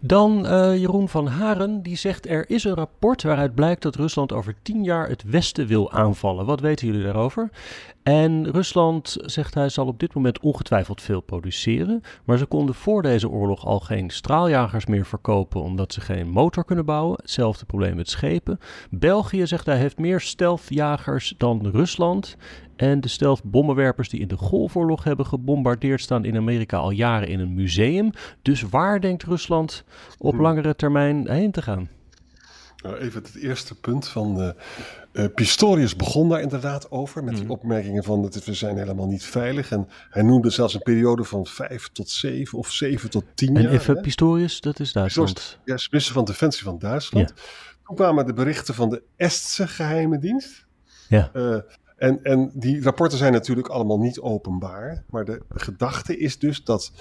Dan 0.00 0.46
uh, 0.46 0.76
Jeroen 0.76 1.08
van 1.08 1.26
Haren, 1.26 1.82
die 1.82 1.96
zegt 1.96 2.28
er 2.28 2.50
is 2.50 2.64
een 2.64 2.74
rapport 2.74 3.22
waaruit 3.22 3.54
blijkt 3.54 3.82
dat 3.82 3.96
Rusland 3.96 4.32
over 4.32 4.54
tien 4.62 4.84
jaar 4.84 5.08
het 5.08 5.22
Westen 5.22 5.66
wil 5.66 5.92
aanvallen. 5.92 6.46
Wat 6.46 6.60
weten 6.60 6.86
jullie 6.86 7.02
daarover? 7.02 7.50
En 8.02 8.50
Rusland, 8.50 9.16
zegt 9.20 9.54
hij, 9.54 9.68
zal 9.68 9.86
op 9.86 9.98
dit 9.98 10.14
moment 10.14 10.40
ongetwijfeld 10.40 11.02
veel 11.02 11.20
produceren. 11.20 12.02
Maar 12.24 12.38
ze 12.38 12.46
konden 12.46 12.74
voor 12.74 13.02
deze 13.02 13.28
oorlog 13.28 13.66
al 13.66 13.80
geen 13.80 14.10
straaljagers 14.10 14.86
meer 14.86 15.06
verkopen 15.06 15.62
omdat 15.62 15.92
ze 15.92 16.00
geen 16.00 16.28
motor 16.28 16.64
kunnen 16.64 16.84
bouwen. 16.84 17.18
Hetzelfde 17.20 17.64
probleem 17.64 17.96
met 17.96 18.08
schepen. 18.08 18.58
België, 18.90 19.46
zegt 19.46 19.66
hij, 19.66 19.76
heeft 19.76 19.98
meer 19.98 20.20
stealthjagers 20.20 21.34
dan 21.38 21.66
Rusland. 21.70 22.36
En 22.76 23.00
de 23.00 23.08
stealth 23.08 23.42
bommenwerpers 23.44 24.08
die 24.08 24.20
in 24.20 24.28
de 24.28 24.36
Golfoorlog 24.36 25.04
hebben 25.04 25.26
gebombardeerd 25.26 26.00
staan 26.00 26.24
in 26.24 26.36
Amerika 26.36 26.76
al 26.76 26.90
jaren 26.90 27.28
in 27.28 27.40
een 27.40 27.54
museum. 27.54 28.10
Dus 28.42 28.62
waar 28.62 29.00
denkt 29.00 29.22
Rusland 29.22 29.84
op 30.18 30.32
hmm. 30.32 30.42
langere 30.42 30.76
termijn 30.76 31.30
heen 31.30 31.50
te 31.50 31.62
gaan? 31.62 31.88
Nou, 32.82 32.96
even 32.98 33.22
het 33.22 33.34
eerste 33.34 33.74
punt 33.74 34.08
van 34.08 34.54
uh, 35.12 35.24
Pistorius 35.34 35.96
begon 35.96 36.28
daar 36.28 36.40
inderdaad 36.40 36.90
over 36.90 37.24
met 37.24 37.34
die 37.34 37.42
mhm. 37.42 37.52
opmerkingen 37.52 38.04
van 38.04 38.22
dat 38.22 38.44
we 38.44 38.54
zijn 38.54 38.76
helemaal 38.76 39.06
niet 39.06 39.24
veilig. 39.24 39.70
En 39.70 39.88
hij 40.10 40.22
noemde 40.22 40.50
zelfs 40.50 40.74
een 40.74 40.82
periode 40.82 41.24
van 41.24 41.46
vijf 41.46 41.88
tot 41.92 42.10
zeven 42.10 42.58
of 42.58 42.72
zeven 42.72 43.10
tot 43.10 43.24
tien 43.34 43.54
jaar. 43.54 43.64
En 43.64 43.70
even 43.70 44.00
Pistorius, 44.00 44.60
dat 44.60 44.80
is 44.80 44.92
Duitsland. 44.92 45.58
Ja, 45.64 45.76
minister 45.90 46.14
van 46.14 46.24
Defensie 46.24 46.64
van 46.64 46.78
Duitsland. 46.78 47.32
Toen 47.84 47.96
kwamen 47.96 48.26
de 48.26 48.32
berichten 48.32 48.74
van 48.74 48.90
de 48.90 49.02
Estse 49.16 49.68
geheime 49.68 50.18
dienst. 50.18 50.66
Ja. 51.08 51.30
Uh, 51.34 51.58
en, 51.96 52.22
en 52.22 52.50
die 52.54 52.82
rapporten 52.82 53.18
zijn 53.18 53.32
natuurlijk 53.32 53.68
allemaal 53.68 53.98
niet 53.98 54.20
openbaar. 54.20 55.04
Maar 55.10 55.24
de 55.24 55.42
gedachte 55.48 56.18
is 56.18 56.38
dus 56.38 56.64
dat 56.64 56.92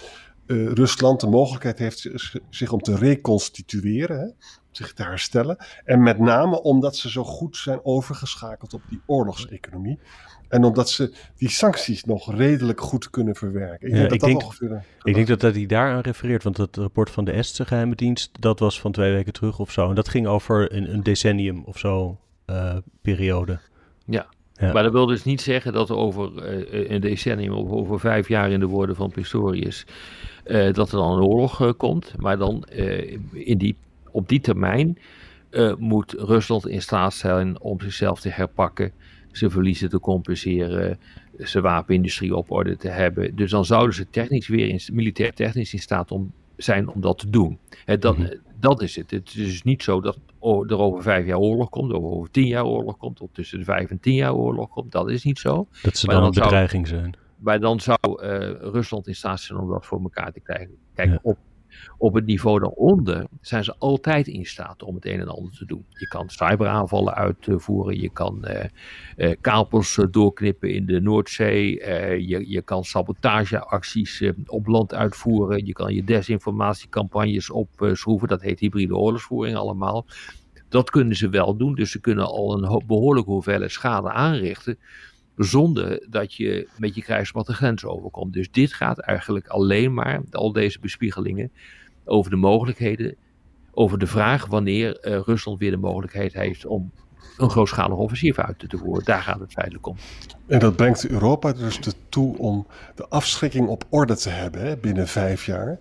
uh, 0.46 0.72
Rusland 0.72 1.20
de 1.20 1.28
mogelijkheid 1.28 1.80
heeft 1.80 2.10
zich 2.50 2.72
om 2.72 2.82
te 2.82 2.96
reconstitueren. 2.96 4.20
Hè? 4.20 4.28
zich 4.78 4.94
te 4.94 5.04
herstellen. 5.04 5.58
En 5.84 6.04
met 6.04 6.20
name 6.20 6.62
omdat 6.62 6.96
ze 6.96 7.10
zo 7.10 7.24
goed 7.24 7.58
zijn 7.58 7.80
overgeschakeld 7.84 8.74
op 8.74 8.82
die 8.90 9.02
oorlogseconomie. 9.06 10.00
En 10.50 10.64
omdat 10.64 10.90
ze 10.90 11.14
die 11.36 11.50
sancties 11.50 12.04
nog 12.04 12.36
redelijk 12.36 12.82
goed 12.82 13.10
kunnen 13.10 13.36
verwerken. 13.36 13.88
Ik 13.88 13.94
denk, 13.94 14.04
dat, 14.04 14.14
ik 14.14 14.20
denk, 14.20 14.44
ongeveer, 14.44 14.86
ik 15.04 15.14
denk 15.14 15.28
dat, 15.28 15.40
dat 15.40 15.56
hij 15.56 15.66
daaraan 15.66 16.00
refereert. 16.00 16.44
Want 16.44 16.58
het 16.58 16.78
rapport 16.78 17.10
van 17.10 17.26
de 17.26 17.32
Estse 17.32 17.66
geheime 17.66 17.96
dienst, 17.96 18.42
dat 18.42 18.60
was 18.60 18.80
van 18.80 18.92
twee 18.92 19.14
weken 19.14 19.34
terug 19.34 19.60
of 19.60 19.72
zo. 19.72 19.90
En 19.90 19.96
dat 19.96 20.10
ging 20.10 20.28
over 20.28 20.74
een, 20.74 20.94
een 20.94 21.04
decennium 21.04 21.64
of 21.64 21.78
zo 21.78 22.20
uh, 22.50 22.78
periode. 23.02 23.60
Ja. 24.06 24.28
Maar 24.60 24.84
dat 24.84 24.92
wil 24.92 25.06
dus 25.06 25.24
niet 25.24 25.42
zeggen 25.42 25.74
dat 25.74 25.92
over 25.92 26.32
een 26.90 27.02
decennium 27.02 27.54
of 27.54 27.70
over 27.70 28.00
vijf 28.00 28.28
jaar 28.28 28.52
in 28.52 28.60
de 28.60 28.66
woorden 28.66 28.96
van 28.96 29.12
Pistorius... 29.12 29.86
Uh, 30.48 30.74
dat 30.74 30.92
er 30.92 30.98
dan 30.98 31.12
een 31.12 31.24
oorlog 31.24 31.76
komt. 31.78 32.14
Maar 32.18 32.38
dan 32.38 32.64
in 33.32 33.58
die 33.58 33.76
op 34.12 34.30
die 34.30 34.40
termijn 34.40 34.98
moet 35.78 36.12
Rusland 36.18 36.68
in 36.68 36.82
staat 36.82 37.14
zijn 37.14 37.62
om 37.62 37.82
zichzelf 37.82 38.20
te 38.20 38.30
herpakken, 38.30 38.92
zijn 39.32 39.52
verliezen 39.52 39.90
te 39.90 40.00
compenseren, 40.00 41.00
zijn 41.38 41.64
wapenindustrie 41.64 42.36
op 42.36 42.52
orde 42.52 42.78
te 42.78 42.90
hebben. 42.90 43.36
Dus 43.36 43.52
dan 43.52 43.66
zouden 43.66 43.96
ze 43.96 44.10
technisch 44.10 44.48
weer 44.48 44.68
in, 44.68 44.80
militair 44.94 45.34
technisch 45.34 45.74
in 45.74 45.80
staat 45.80 46.12
om, 46.12 46.32
zijn 46.58 46.90
om 46.90 47.02
dat 47.02 47.18
te 47.18 47.30
doen. 47.30 47.60
He, 47.86 47.98
dat, 47.98 48.18
mm 48.18 48.30
dat 48.60 48.82
is 48.82 48.96
het. 48.96 49.12
Het 49.12 49.28
is 49.28 49.34
dus 49.34 49.64
niet 49.64 49.84
zo 49.84 50.02
dat 50.02 50.18
er 50.40 50.78
over 50.78 51.02
vijf 51.02 51.26
jaar 51.26 51.38
oorlog 51.38 51.70
komt, 51.70 51.94
of 51.94 52.04
over 52.04 52.32
tien 52.32 52.48
jaar 52.48 52.66
oorlog 52.66 52.98
komt, 52.98 53.22
of 53.22 53.30
tussen 53.32 53.60
de 53.60 53.66
vijf 53.66 53.90
en 53.90 54.00
tien 54.00 54.14
jaar 54.14 54.34
oorlog 54.34 54.70
komt. 54.70 54.92
Dat 54.92 55.10
is 55.10 55.24
niet 55.24 55.40
zo. 55.40 55.68
Dat 55.82 55.98
ze 55.98 56.08
dan, 56.08 56.24
een 56.24 56.32
bedreiging 56.32 56.88
zijn. 56.88 57.18
Maar 57.38 57.60
dan 57.60 57.80
zou 57.80 57.98
uh, 58.04 58.18
Rusland 58.60 59.08
in 59.08 59.16
staat 59.16 59.40
zijn 59.40 59.60
om 59.60 59.70
dat 59.70 59.86
voor 59.86 60.02
elkaar 60.02 60.32
te 60.32 60.40
krijgen. 60.40 60.76
Kijk, 60.94 61.20
op 61.22 61.38
op 61.98 62.14
het 62.14 62.26
niveau 62.26 62.60
daaronder 62.60 63.26
zijn 63.42 63.64
ze 63.64 63.76
altijd 63.78 64.28
in 64.28 64.46
staat 64.46 64.84
om 64.84 64.96
het 64.96 65.06
een 65.06 65.20
en 65.20 65.28
ander 65.28 65.52
te 65.52 65.66
doen. 65.66 65.86
Je 65.90 66.08
kan 66.08 66.30
cyberaanvallen 66.30 67.14
uitvoeren, 67.14 68.00
je 68.00 68.10
kan 68.10 68.40
uh, 68.44 68.64
uh, 69.18 69.36
kapels 69.42 69.98
uh, 69.98 70.06
doorknippen 70.12 70.74
in 70.74 70.86
de 70.86 71.02
Noordzee, 71.02 71.70
je, 72.28 72.50
je 72.50 72.62
kan 72.62 72.84
sabotageacties 72.84 74.24
op 74.46 74.68
land 74.68 74.94
uitvoeren, 74.94 75.66
je 75.66 75.74
kan 75.74 75.94
je 75.94 76.04
desinformatiecampagnes 76.04 77.50
opschroeven, 77.50 78.28
dat 78.28 78.42
heet 78.42 78.60
hybride 78.60 78.96
oorlogsvoering 78.96 79.58
allemaal. 79.58 80.06
Dat 80.70 80.90
kunnen 80.90 81.16
ze 81.16 81.30
wel 81.30 81.58
doen, 81.58 81.76
dus 81.76 81.92
ze 81.92 82.00
kunnen 82.00 82.26
al 82.26 82.54
een 82.54 82.84
behoorlijke 82.88 83.32
hoeveelheid 83.32 83.72
schade 83.72 84.12
aanrichten 84.12 84.78
zonder 85.36 86.06
dat 86.10 86.34
je 86.34 86.68
met 86.78 86.96
je 86.96 87.02
krijgsmacht 87.02 87.48
de 87.48 87.54
grens 87.54 87.86
overkomt. 87.86 88.34
Dus 88.34 88.52
dit 88.52 88.74
gaat 88.74 89.00
eigenlijk 89.00 89.48
alleen 89.48 89.94
maar, 89.94 90.22
al 90.32 90.52
deze 90.52 90.80
bespiegelingen, 90.80 91.52
over 92.06 92.32
de 92.32 92.38
mogelijkheden, 92.38 93.16
over 93.72 94.00
de 94.00 94.08
vraag 94.08 94.46
wanneer 94.46 95.08
uh, 95.08 95.20
Rusland 95.26 95.60
weer 95.60 95.72
de 95.72 95.78
mogelijkheid 95.78 96.34
heeft 96.34 96.66
om 96.66 96.92
een 97.38 97.50
grootschalig 97.50 97.98
offensief 97.98 98.40
uit 98.40 98.70
te 98.70 98.78
voeren. 98.78 99.06
Daar 99.06 99.22
gaat 99.22 99.40
het 99.40 99.52
feitelijk 99.52 99.88
om. 99.88 99.96
En 100.48 100.60
dat 100.60 100.76
brengt 100.76 101.08
Europa 101.08 101.54
dus 101.54 101.80
toe 102.10 102.38
om 102.38 102.68
de 102.96 103.08
afschrikking 103.08 103.68
op 103.68 103.86
orde 103.90 104.16
te 104.16 104.30
hebben 104.30 104.62
hè, 104.62 104.78
binnen 104.78 105.08
vijf 105.08 105.46
jaar. 105.46 105.80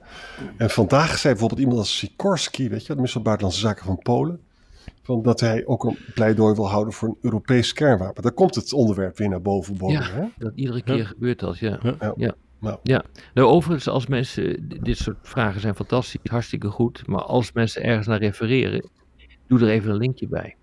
En 0.56 0.70
vandaag 0.70 1.18
zei 1.18 1.32
bijvoorbeeld 1.32 1.60
iemand 1.60 1.78
als 1.78 1.98
Sikorski, 1.98 2.68
weet 2.68 2.80
je, 2.80 2.86
de 2.86 2.94
minister 2.94 3.12
van 3.12 3.22
Buitenlandse 3.22 3.60
Zaken 3.60 3.84
van 3.84 3.98
Polen, 3.98 4.40
van 5.02 5.22
dat 5.22 5.40
hij 5.40 5.66
ook 5.66 5.84
een 5.84 5.98
pleidooi 6.14 6.54
wil 6.54 6.68
houden 6.68 6.92
voor 6.92 7.08
een 7.08 7.18
Europees 7.20 7.72
kernwapen. 7.72 8.22
Daar 8.22 8.32
komt 8.32 8.54
het 8.54 8.72
onderwerp 8.72 9.18
weer 9.18 9.28
naar 9.28 9.42
boven. 9.42 9.76
boven 9.76 9.94
ja, 9.94 10.10
hè? 10.10 10.26
dat 10.38 10.52
iedere 10.54 10.82
keer 10.82 11.06
gebeurt 11.06 11.38
dat, 11.38 11.58
ja. 11.58 11.78
ja. 11.82 12.14
ja. 12.16 12.34
Nou. 12.58 12.78
ja. 12.82 13.04
Nou, 13.34 13.48
overigens, 13.48 13.88
als 13.88 14.06
mensen, 14.06 14.68
dit 14.82 14.98
soort 14.98 15.16
vragen 15.22 15.60
zijn 15.60 15.74
fantastisch, 15.74 16.20
hartstikke 16.30 16.68
goed, 16.68 17.06
maar 17.06 17.22
als 17.22 17.52
mensen 17.52 17.82
ergens 17.82 18.06
naar 18.06 18.18
refereren, 18.18 18.88
doe 19.46 19.60
er 19.60 19.68
even 19.68 19.90
een 19.90 19.96
linkje 19.96 20.28
bij. 20.28 20.56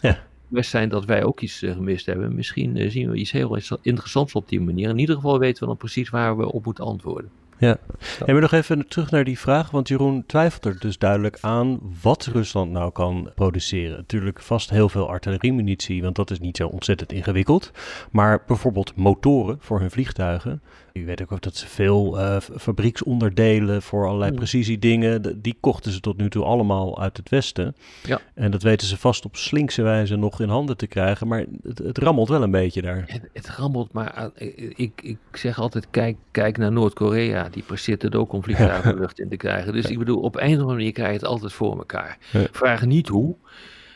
Ja. 0.00 0.22
Best 0.48 0.70
zijn 0.70 0.88
dat 0.88 1.04
wij 1.04 1.24
ook 1.24 1.40
iets 1.40 1.62
eh, 1.62 1.72
gemist 1.72 2.06
hebben. 2.06 2.34
Misschien 2.34 2.76
uh, 2.76 2.90
zien 2.90 3.10
we 3.10 3.16
iets 3.16 3.30
heel 3.30 3.58
interessants 3.82 4.32
op 4.32 4.48
die 4.48 4.60
manier. 4.60 4.88
In 4.88 4.98
ieder 4.98 5.14
geval 5.14 5.38
weten 5.38 5.60
we 5.60 5.68
dan 5.68 5.76
precies 5.76 6.10
waar 6.10 6.36
we 6.36 6.52
op 6.52 6.64
moeten 6.64 6.84
antwoorden. 6.84 7.30
Ja, 7.64 7.78
en 8.26 8.34
we 8.34 8.40
nog 8.40 8.52
even 8.52 8.88
terug 8.88 9.10
naar 9.10 9.24
die 9.24 9.38
vraag, 9.38 9.70
want 9.70 9.88
Jeroen 9.88 10.24
twijfelt 10.26 10.64
er 10.64 10.78
dus 10.78 10.98
duidelijk 10.98 11.38
aan 11.40 11.80
wat 12.02 12.24
Rusland 12.24 12.70
nou 12.70 12.92
kan 12.92 13.30
produceren. 13.34 13.96
Natuurlijk 13.96 14.40
vast 14.40 14.70
heel 14.70 14.88
veel 14.88 15.08
artilleriemunitie, 15.08 16.02
want 16.02 16.16
dat 16.16 16.30
is 16.30 16.40
niet 16.40 16.56
zo 16.56 16.68
ontzettend 16.68 17.12
ingewikkeld. 17.12 17.70
Maar 18.10 18.42
bijvoorbeeld 18.46 18.96
motoren 18.96 19.56
voor 19.60 19.80
hun 19.80 19.90
vliegtuigen, 19.90 20.62
je 20.92 21.04
weet 21.04 21.32
ook 21.32 21.42
dat 21.42 21.56
ze 21.56 21.66
veel 21.66 22.20
uh, 22.20 22.36
fabrieksonderdelen 22.56 23.82
voor 23.82 24.06
allerlei 24.06 24.30
mm. 24.30 24.36
precisiedingen, 24.36 25.42
die 25.42 25.56
kochten 25.60 25.92
ze 25.92 26.00
tot 26.00 26.16
nu 26.16 26.30
toe 26.30 26.44
allemaal 26.44 27.00
uit 27.00 27.16
het 27.16 27.28
Westen. 27.28 27.76
Ja. 28.02 28.20
En 28.34 28.50
dat 28.50 28.62
weten 28.62 28.86
ze 28.86 28.96
vast 28.96 29.24
op 29.24 29.36
slinkse 29.36 29.82
wijze 29.82 30.16
nog 30.16 30.40
in 30.40 30.48
handen 30.48 30.76
te 30.76 30.86
krijgen, 30.86 31.28
maar 31.28 31.44
het, 31.62 31.78
het 31.78 31.98
rammelt 31.98 32.28
wel 32.28 32.42
een 32.42 32.50
beetje 32.50 32.82
daar. 32.82 33.04
Het, 33.06 33.28
het 33.32 33.48
rammelt, 33.48 33.92
maar 33.92 34.30
uh, 34.38 34.52
ik, 34.76 35.00
ik 35.02 35.18
zeg 35.32 35.58
altijd, 35.58 35.86
kijk, 35.90 36.16
kijk 36.30 36.58
naar 36.58 36.72
Noord-Korea, 36.72 37.48
die 37.54 37.62
presteert 37.62 38.02
het 38.02 38.14
ook 38.14 38.32
om 38.32 38.42
vliegtuigen 38.42 38.94
de 38.94 39.00
lucht 39.00 39.20
in 39.20 39.28
te 39.28 39.36
krijgen. 39.36 39.72
Dus 39.72 39.86
ik 39.86 39.98
bedoel, 39.98 40.20
op 40.20 40.36
een 40.36 40.42
of 40.42 40.50
andere 40.50 40.66
manier 40.66 40.92
krijg 40.92 41.08
je 41.08 41.16
het 41.16 41.24
altijd 41.24 41.52
voor 41.52 41.76
elkaar. 41.78 42.18
Vraag 42.52 42.86
niet 42.86 43.08
hoe. 43.08 43.36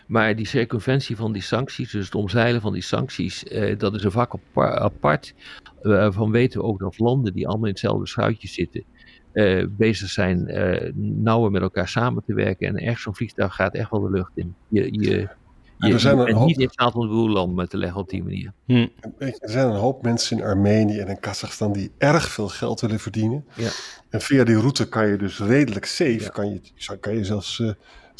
Maar 0.06 0.36
die 0.36 0.46
circumventie 0.46 1.16
van 1.16 1.32
die 1.32 1.42
sancties, 1.42 1.90
dus 1.90 2.04
het 2.04 2.14
omzeilen 2.14 2.60
van 2.60 2.72
die 2.72 2.82
sancties, 2.82 3.44
eh, 3.44 3.78
dat 3.78 3.94
is 3.94 4.04
een 4.04 4.10
vak 4.10 4.34
apart. 4.54 5.34
Waarvan 5.82 6.26
eh, 6.26 6.32
weten 6.32 6.60
we 6.60 6.66
ook 6.66 6.78
dat 6.78 6.98
landen 6.98 7.32
die 7.32 7.46
allemaal 7.46 7.66
in 7.66 7.72
hetzelfde 7.72 8.06
schuitje 8.06 8.48
zitten, 8.48 8.84
uh, 9.32 9.66
bezig 9.70 10.08
zijn 10.08 10.48
uh, 10.48 10.92
nauwer 10.94 11.50
met 11.50 11.62
elkaar 11.62 11.88
samen 11.88 12.22
te 12.26 12.34
werken. 12.34 12.68
En 12.68 12.76
echt 12.76 13.00
zo'n 13.00 13.14
vliegtuig 13.14 13.54
gaat 13.54 13.74
echt 13.74 13.90
wel 13.90 14.00
de 14.00 14.10
lucht 14.10 14.32
in. 14.34 14.54
Je, 14.68 15.00
je, 15.00 15.28
je, 15.78 15.92
er 15.92 16.00
zijn 16.00 16.18
een 16.18 16.44
niet 16.44 16.58
in 16.58 16.68
staat 16.70 16.94
om 16.94 17.02
het 17.02 17.10
boelland 17.10 17.70
te 17.70 17.76
leggen 17.76 18.00
op 18.00 18.08
die 18.08 18.22
manier. 18.22 18.52
Hm. 18.64 18.86
Er 19.18 19.34
zijn 19.40 19.68
een 19.68 19.76
hoop 19.76 20.02
mensen 20.02 20.36
in 20.36 20.44
Armenië 20.44 20.98
en 20.98 21.08
in 21.08 21.20
Kazachstan 21.20 21.72
die 21.72 21.90
erg 21.98 22.28
veel 22.28 22.48
geld 22.48 22.80
willen 22.80 23.00
verdienen. 23.00 23.44
Ja. 23.54 23.68
En 24.08 24.20
via 24.20 24.44
die 24.44 24.56
route 24.56 24.88
kan 24.88 25.08
je 25.08 25.16
dus 25.16 25.38
redelijk 25.38 25.84
safe, 25.84 26.30
kan, 26.32 26.52
je, 26.52 26.60
kan 27.00 27.14
je 27.14 27.24
zelfs 27.24 27.62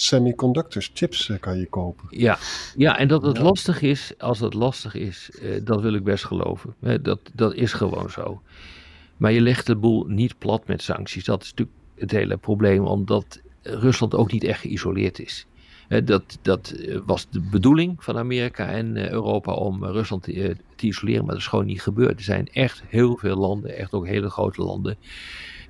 semiconductors, 0.00 0.90
chips 0.94 1.28
eh, 1.28 1.40
kan 1.40 1.58
je 1.58 1.66
kopen. 1.66 2.06
Ja, 2.10 2.38
ja 2.76 2.98
en 2.98 3.08
dat 3.08 3.22
het 3.22 3.38
lastig 3.38 3.82
is, 3.82 4.12
als 4.18 4.40
het 4.40 4.54
lastig 4.54 4.94
is, 4.94 5.30
uh, 5.42 5.60
dat 5.64 5.80
wil 5.80 5.94
ik 5.94 6.04
best 6.04 6.24
geloven. 6.24 6.74
dat, 7.02 7.18
dat 7.34 7.54
is 7.54 7.72
gewoon 7.72 8.10
zo. 8.10 8.42
Maar 9.16 9.32
je 9.32 9.40
legt 9.40 9.66
de 9.66 9.76
boel 9.76 10.04
niet 10.04 10.38
plat 10.38 10.66
met 10.66 10.82
sancties. 10.82 11.24
Dat 11.24 11.42
is 11.42 11.50
natuurlijk 11.50 11.76
het 11.94 12.10
hele 12.10 12.36
probleem, 12.36 12.84
omdat 12.84 13.40
Rusland 13.62 14.14
ook 14.14 14.32
niet 14.32 14.44
echt 14.44 14.60
geïsoleerd 14.60 15.18
is. 15.18 15.46
Dat, 15.88 16.38
dat 16.42 16.70
eh, 16.70 16.98
was 17.06 17.26
de 17.30 17.40
bedoeling 17.40 18.04
van 18.04 18.16
Amerika 18.16 18.66
en 18.66 19.12
Europa 19.12 19.52
om 19.52 19.84
Rusland 19.84 20.22
te, 20.22 20.56
te, 20.76 20.86
isoleren, 20.86 21.20
maar 21.20 21.32
dat 21.32 21.42
is 21.42 21.46
gewoon 21.46 21.66
niet 21.66 21.82
gebeurd. 21.82 22.18
Er 22.18 22.24
zijn 22.24 22.48
echt 22.52 22.82
heel 22.86 23.16
veel 23.16 23.36
landen, 23.36 23.76
echt 23.76 23.92
ook 23.92 24.06
hele 24.06 24.30
grote 24.30 24.62
landen, 24.62 24.96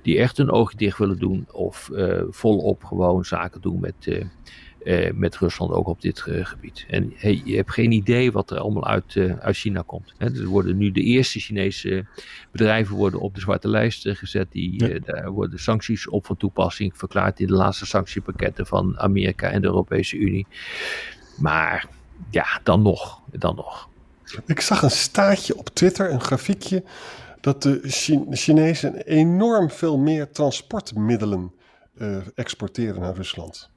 die 0.01 0.19
echt 0.19 0.37
hun 0.37 0.51
ogen 0.51 0.77
dicht 0.77 0.97
willen 0.97 1.19
doen 1.19 1.47
of 1.51 1.89
uh, 1.93 2.21
volop 2.29 2.83
gewoon 2.83 3.25
zaken 3.25 3.61
doen 3.61 3.79
met, 3.79 3.93
uh, 4.05 4.23
uh, 4.83 5.11
met 5.13 5.37
Rusland 5.37 5.71
ook 5.71 5.87
op 5.87 6.01
dit 6.01 6.19
gebied. 6.21 6.85
En 6.89 7.13
hey, 7.15 7.41
je 7.43 7.55
hebt 7.55 7.71
geen 7.71 7.91
idee 7.91 8.31
wat 8.31 8.51
er 8.51 8.59
allemaal 8.59 8.87
uit, 8.87 9.17
uit 9.39 9.55
China 9.55 9.83
komt. 9.85 10.13
Hè. 10.17 10.25
Er 10.25 10.45
worden 10.45 10.77
nu 10.77 10.91
de 10.91 11.01
eerste 11.01 11.39
Chinese 11.39 12.05
bedrijven 12.51 12.95
worden 12.95 13.19
op 13.19 13.35
de 13.35 13.41
zwarte 13.41 13.67
lijst 13.67 14.07
gezet. 14.09 14.51
Die, 14.51 14.99
Daar 14.99 15.31
worden 15.31 15.59
sancties 15.59 16.09
op 16.09 16.25
van 16.25 16.37
toepassing 16.37 16.97
verklaard 16.97 17.39
in 17.39 17.47
de 17.47 17.53
laatste 17.53 17.85
sanctiepakketten 17.85 18.65
van 18.65 18.99
Amerika 18.99 19.49
en 19.49 19.61
de 19.61 19.67
Europese 19.67 20.17
Unie. 20.17 20.47
Maar 21.37 21.87
ja, 22.29 22.59
dan 22.63 22.81
nog, 22.81 23.21
dan 23.31 23.55
nog. 23.55 23.89
Ik 24.45 24.61
zag 24.61 24.81
een 24.81 24.91
staatje 24.91 25.57
op 25.57 25.69
Twitter, 25.69 26.11
een 26.11 26.21
grafiekje 26.21 26.83
dat 27.41 27.63
de 27.63 27.79
Chinezen 28.29 28.95
enorm 28.95 29.69
veel 29.69 29.97
meer 29.97 30.31
transportmiddelen 30.31 31.51
uh, 31.97 32.17
exporteren 32.35 33.01
naar 33.01 33.15
Rusland. 33.15 33.69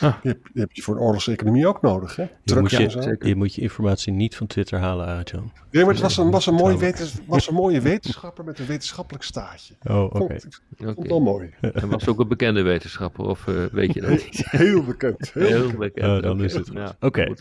Ah. 0.00 0.22
Die, 0.22 0.32
heb, 0.32 0.48
die, 0.52 0.62
heb, 0.62 0.72
je 0.72 0.82
voor 0.82 0.94
een 0.94 1.00
oorlogseconomie 1.00 1.66
ook 1.66 1.82
nodig, 1.82 2.16
hè? 2.16 2.26
Je 2.42 2.60
moet 2.60 2.70
je, 2.70 3.16
je, 3.18 3.36
moet 3.36 3.54
je 3.54 3.60
informatie 3.60 4.12
niet 4.12 4.36
van 4.36 4.46
Twitter 4.46 4.78
halen, 4.78 5.06
Arjan. 5.06 5.52
Nee, 5.70 5.84
maar 5.84 5.92
het 5.92 6.02
was 6.02 6.16
een, 6.16 6.30
was 6.30 6.46
een, 6.46 6.54
mooie, 6.54 6.78
wetens, 6.78 7.14
was 7.26 7.48
een 7.48 7.54
mooie 7.54 7.80
wetenschapper 7.80 8.44
met 8.44 8.58
een 8.58 8.66
wetenschappelijk 8.66 9.24
stage. 9.24 9.72
Oh, 9.82 10.02
oké. 10.02 10.22
Okay. 10.22 10.40
Vond, 10.40 10.60
okay. 10.98 11.08
wel 11.08 11.20
mooi. 11.20 11.50
En 11.60 11.88
was 11.88 12.08
ook 12.08 12.20
een 12.20 12.28
bekende 12.28 12.62
wetenschapper, 12.62 13.24
of 13.24 13.46
uh, 13.46 13.64
weet 13.64 13.94
je 13.94 14.00
dat 14.00 14.10
niet? 14.10 14.42
Heel 14.50 14.84
bekend. 14.84 15.32
Heel, 15.32 15.46
heel 15.46 15.72
bekend. 15.72 16.06
Oh, 16.06 16.22
dan 16.22 16.44
is 16.44 16.54
het 16.54 16.68
goed. 16.68 16.94
Oké. 17.00 17.34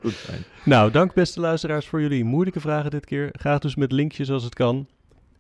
Nou, 0.64 0.92
dank 0.92 1.14
beste 1.14 1.40
luisteraars 1.40 1.88
voor 1.88 2.02
jullie 2.02 2.24
moeilijke 2.24 2.60
vragen 2.60 2.92
dit 2.92 3.06
keer. 3.06 3.30
Graag 3.32 3.60
dus 3.60 3.76
met 3.76 3.92
linkjes 3.92 4.32
als 4.32 4.44
het 4.44 4.54
kan. 4.54 4.88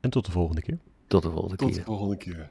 En 0.07 0.13
tot 0.13 0.25
de 0.25 0.31
volgende 0.31 0.61
keer. 0.61 0.77
Tot 1.07 1.23
de 1.23 1.29
volgende 1.29 1.55
keer. 1.55 1.67
Tot 1.67 1.75
de 1.75 1.83
volgende 1.83 2.17
keer. 2.17 2.49